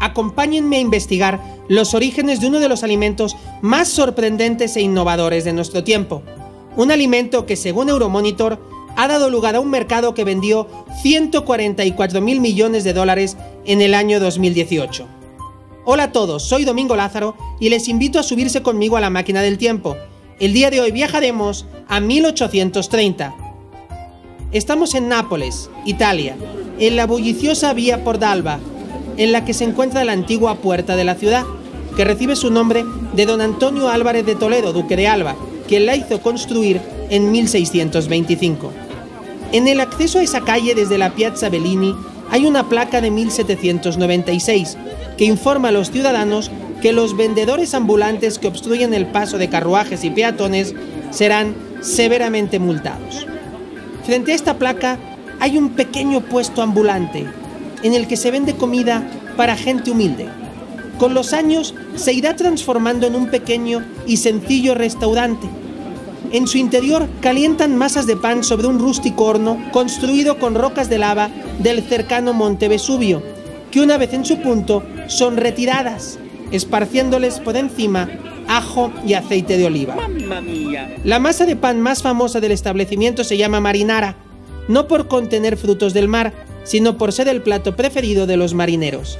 [0.00, 5.52] acompáñenme a investigar los orígenes de uno de los alimentos más sorprendentes e innovadores de
[5.52, 6.22] nuestro tiempo.
[6.76, 8.60] Un alimento que, según Euromonitor,
[8.96, 10.66] ha dado lugar a un mercado que vendió
[11.02, 15.06] 144 mil millones de dólares en el año 2018.
[15.84, 19.40] Hola a todos, soy Domingo Lázaro y les invito a subirse conmigo a la máquina
[19.40, 19.96] del tiempo.
[20.38, 23.34] El día de hoy viajaremos a 1830.
[24.52, 26.36] Estamos en Nápoles, Italia,
[26.78, 28.60] en la bulliciosa vía Pordalba,
[29.18, 31.44] en la que se encuentra la antigua puerta de la ciudad,
[31.96, 35.36] que recibe su nombre de don Antonio Álvarez de Toledo, duque de Alba,
[35.66, 38.72] quien la hizo construir en 1625.
[39.52, 41.94] En el acceso a esa calle desde la Piazza Bellini
[42.30, 44.76] hay una placa de 1796
[45.16, 50.04] que informa a los ciudadanos que los vendedores ambulantes que obstruyen el paso de carruajes
[50.04, 50.74] y peatones
[51.10, 53.26] serán severamente multados.
[54.04, 54.98] Frente a esta placa
[55.40, 57.26] hay un pequeño puesto ambulante
[57.82, 60.28] en el que se vende comida para gente humilde.
[60.98, 65.46] Con los años se irá transformando en un pequeño y sencillo restaurante.
[66.32, 70.98] En su interior calientan masas de pan sobre un rústico horno construido con rocas de
[70.98, 71.30] lava
[71.60, 73.22] del cercano Monte Vesubio,
[73.70, 76.18] que una vez en su punto son retiradas,
[76.50, 78.08] esparciéndoles por encima
[78.48, 79.96] ajo y aceite de oliva.
[81.04, 84.16] La masa de pan más famosa del establecimiento se llama marinara,
[84.66, 86.32] no por contener frutos del mar,
[86.68, 89.18] sino por ser el plato preferido de los marineros.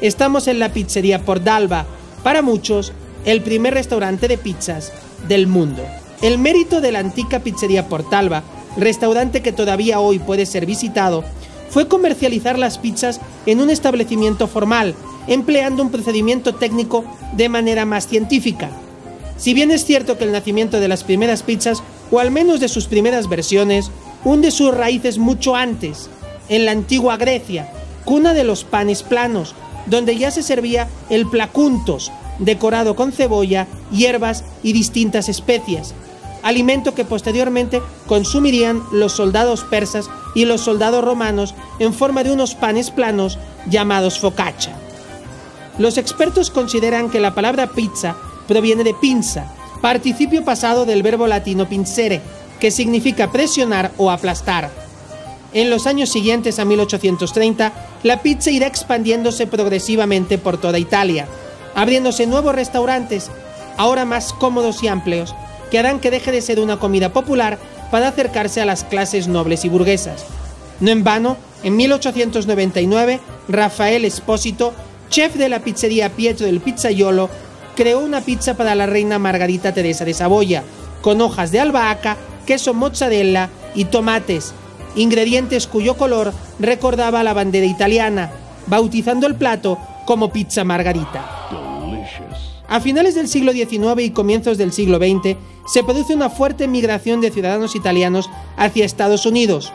[0.00, 1.84] Estamos en la pizzería Pordalba,
[2.22, 2.92] para muchos,
[3.26, 4.90] el primer restaurante de pizzas
[5.28, 5.82] del mundo.
[6.22, 8.42] El mérito de la antica pizzería Portalba,
[8.78, 11.24] restaurante que todavía hoy puede ser visitado,
[11.68, 14.94] fue comercializar las pizzas en un establecimiento formal,
[15.26, 18.70] empleando un procedimiento técnico de manera más científica.
[19.36, 22.68] Si bien es cierto que el nacimiento de las primeras pizzas, o al menos de
[22.68, 23.90] sus primeras versiones,
[24.24, 26.08] hunde sus raíces mucho antes,
[26.48, 27.70] en la antigua Grecia,
[28.04, 29.54] cuna de los panes planos,
[29.86, 35.94] donde ya se servía el placuntos, decorado con cebolla, hierbas y distintas especias,
[36.42, 42.54] alimento que posteriormente consumirían los soldados persas y los soldados romanos en forma de unos
[42.54, 43.38] panes planos
[43.68, 44.74] llamados focaccia.
[45.78, 48.16] Los expertos consideran que la palabra pizza
[48.46, 52.20] proviene de pinza, participio pasado del verbo latino pincere,
[52.58, 54.87] que significa presionar o aplastar.
[55.52, 57.72] En los años siguientes a 1830,
[58.02, 61.26] la pizza irá expandiéndose progresivamente por toda Italia,
[61.74, 63.30] abriéndose nuevos restaurantes,
[63.76, 65.34] ahora más cómodos y amplios,
[65.70, 67.58] que harán que deje de ser una comida popular
[67.90, 70.26] para acercarse a las clases nobles y burguesas.
[70.80, 74.74] No en vano, en 1899, Rafael Espósito,
[75.08, 77.30] chef de la pizzería Pietro del Pizzaiolo,
[77.74, 80.62] creó una pizza para la reina Margarita Teresa de Saboya,
[81.00, 82.16] con hojas de albahaca,
[82.46, 84.52] queso mozzarella y tomates,
[84.96, 88.30] ingredientes cuyo color recordaba la bandera italiana,
[88.66, 91.38] bautizando el plato como pizza margarita.
[92.68, 97.20] A finales del siglo XIX y comienzos del siglo XX se produce una fuerte migración
[97.20, 99.72] de ciudadanos italianos hacia Estados Unidos.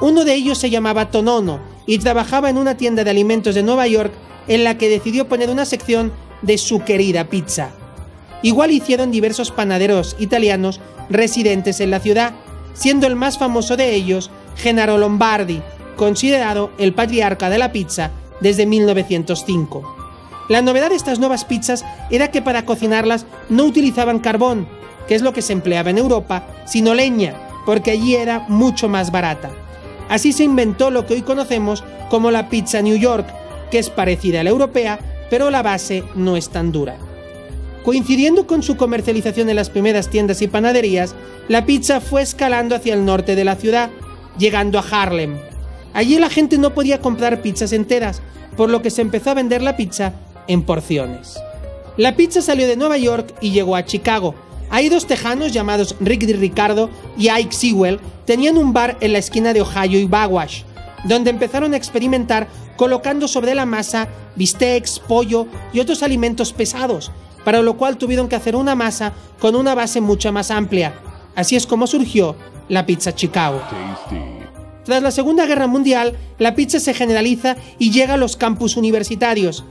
[0.00, 3.86] Uno de ellos se llamaba Tonono y trabajaba en una tienda de alimentos de Nueva
[3.86, 4.12] York
[4.48, 7.70] en la que decidió poner una sección de su querida pizza.
[8.42, 12.32] Igual hicieron diversos panaderos italianos residentes en la ciudad,
[12.74, 15.62] siendo el más famoso de ellos Gennaro Lombardi,
[15.96, 19.96] considerado el patriarca de la pizza desde 1905.
[20.48, 24.66] La novedad de estas nuevas pizzas era que para cocinarlas no utilizaban carbón,
[25.06, 29.12] que es lo que se empleaba en Europa, sino leña, porque allí era mucho más
[29.12, 29.50] barata.
[30.08, 33.26] Así se inventó lo que hoy conocemos como la pizza New York,
[33.70, 34.98] que es parecida a la europea,
[35.30, 36.96] pero la base no es tan dura.
[37.84, 41.14] Coincidiendo con su comercialización en las primeras tiendas y panaderías,
[41.48, 43.90] la pizza fue escalando hacia el norte de la ciudad,
[44.38, 45.38] llegando a Harlem.
[45.94, 48.22] Allí la gente no podía comprar pizzas enteras,
[48.56, 50.12] por lo que se empezó a vender la pizza
[50.46, 51.38] en porciones.
[51.96, 54.34] La pizza salió de Nueva York y llegó a Chicago.
[54.70, 56.88] Hay dos tejanos llamados Rick y Ricardo
[57.18, 60.62] y Ike Sewell tenían un bar en la esquina de Ohio y Bawash,
[61.04, 67.12] donde empezaron a experimentar colocando sobre la masa bistecs, pollo y otros alimentos pesados,
[67.44, 70.94] para lo cual tuvieron que hacer una masa con una base mucho más amplia.
[71.34, 72.36] Así es como surgió
[72.72, 73.60] la pizza Chicago.
[74.86, 79.62] Tras la Segunda Guerra Mundial, la pizza se generaliza y llega a los campus universitarios.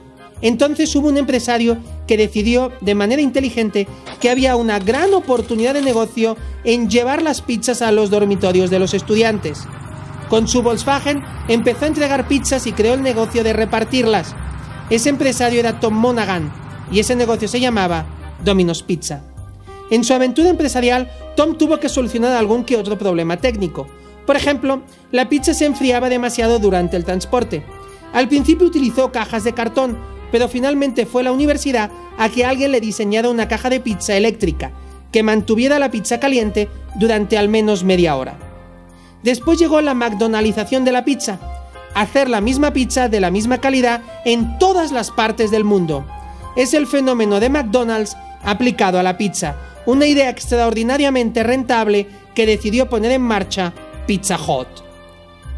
[0.44, 3.88] Entonces hubo un empresario que decidió de manera inteligente
[4.20, 8.78] que había una gran oportunidad de negocio en llevar las pizzas a los dormitorios de
[8.78, 9.64] los estudiantes.
[10.30, 14.36] Con su Volkswagen empezó a entregar pizzas y creó el negocio de repartirlas.
[14.92, 16.54] Ese empresario era Tom Monaghan
[16.92, 18.06] y ese negocio se llamaba
[18.44, 19.24] Domino's Pizza.
[19.92, 23.88] En su aventura empresarial, Tom tuvo que solucionar algún que otro problema técnico.
[24.26, 27.62] Por ejemplo, la pizza se enfriaba demasiado durante el transporte.
[28.14, 29.98] Al principio utilizó cajas de cartón,
[30.32, 34.72] pero finalmente fue la universidad a que alguien le diseñara una caja de pizza eléctrica,
[35.12, 38.40] que mantuviera la pizza caliente durante al menos media hora.
[39.24, 41.38] Después llegó la McDonaldización de la pizza,
[41.96, 46.06] hacer la misma pizza de la misma calidad en todas las partes del mundo.
[46.56, 49.56] Es el fenómeno de McDonald's aplicado a la pizza,
[49.86, 53.74] una idea extraordinariamente rentable que decidió poner en marcha
[54.08, 54.68] Pizza Hut.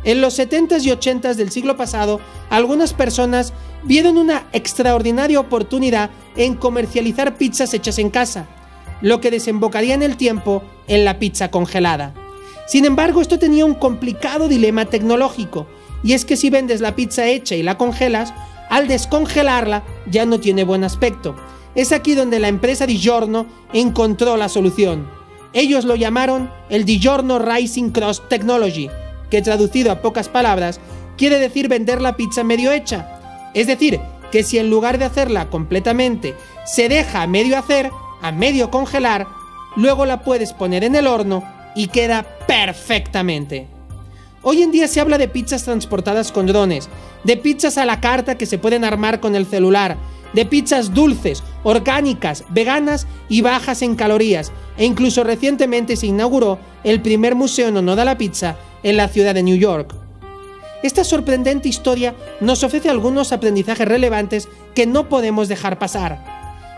[0.04, 3.54] En los 70s y 80s del siglo pasado, algunas personas
[3.84, 8.48] vieron una extraordinaria oportunidad en comercializar pizzas hechas en casa,
[9.02, 12.14] lo que desembocaría en el tiempo en la pizza congelada.
[12.68, 15.68] Sin embargo, esto tenía un complicado dilema tecnológico,
[16.04, 18.34] y es que si vendes la pizza hecha y la congelas,
[18.70, 21.36] al descongelarla ya no tiene buen aspecto.
[21.76, 25.08] Es aquí donde la empresa DiGiorno encontró la solución.
[25.54, 28.90] Ellos lo llamaron el DiGiorno Rising Cross Technology,
[29.30, 30.80] que traducido a pocas palabras
[31.18, 33.50] quiere decir vender la pizza medio hecha.
[33.54, 34.00] Es decir,
[34.32, 36.36] que si en lugar de hacerla completamente
[36.66, 37.92] se deja a medio hacer,
[38.22, 39.28] a medio congelar,
[39.76, 41.44] luego la puedes poner en el horno
[41.76, 43.68] y queda perfectamente.
[44.42, 46.90] Hoy en día se habla de pizzas transportadas con drones,
[47.24, 49.98] de pizzas a la carta que se pueden armar con el celular,
[50.34, 57.02] de pizzas dulces, orgánicas, veganas y bajas en calorías, e incluso recientemente se inauguró el
[57.02, 59.96] primer museo en honor la pizza en la ciudad de New York.
[60.84, 66.34] Esta sorprendente historia nos ofrece algunos aprendizajes relevantes que no podemos dejar pasar.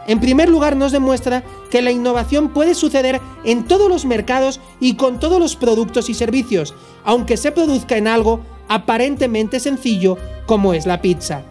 [0.07, 4.95] En primer lugar, nos demuestra que la innovación puede suceder en todos los mercados y
[4.95, 10.85] con todos los productos y servicios, aunque se produzca en algo aparentemente sencillo como es
[10.85, 11.43] la pizza.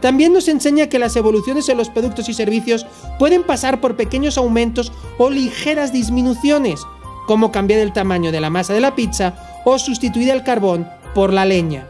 [0.00, 2.86] También nos enseña que las evoluciones en los productos y servicios
[3.18, 6.80] pueden pasar por pequeños aumentos o ligeras disminuciones,
[7.26, 11.32] como cambiar el tamaño de la masa de la pizza o sustituir el carbón por
[11.32, 11.86] la leña.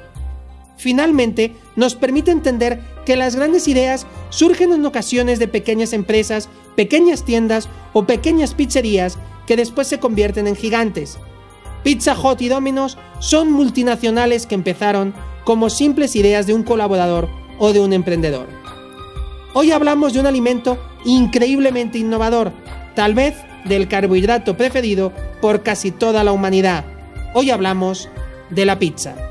[0.76, 7.24] Finalmente, nos permite entender que las grandes ideas surgen en ocasiones de pequeñas empresas, pequeñas
[7.24, 11.18] tiendas o pequeñas pizzerías que después se convierten en gigantes.
[11.84, 15.14] Pizza Hut y Domino's son multinacionales que empezaron
[15.44, 18.48] como simples ideas de un colaborador o de un emprendedor.
[19.54, 22.52] Hoy hablamos de un alimento increíblemente innovador,
[22.96, 26.84] tal vez del carbohidrato preferido por casi toda la humanidad.
[27.34, 28.08] Hoy hablamos
[28.50, 29.29] de la pizza.